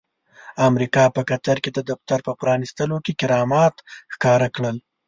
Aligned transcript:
امريکا 0.67 1.03
په 1.15 1.21
قطر 1.29 1.57
کې 1.63 1.69
د 1.73 1.79
دفتر 1.89 2.19
په 2.27 2.31
پرانستلو 2.41 2.97
کې 3.05 3.13
کرامات 3.21 3.75
ښکاره 4.13 4.47
کړل. 4.55 4.77